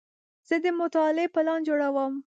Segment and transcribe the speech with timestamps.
[0.47, 2.13] زه د مطالعې پلان جوړوم.